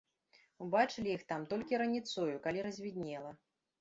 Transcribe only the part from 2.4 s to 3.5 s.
калі развіднела.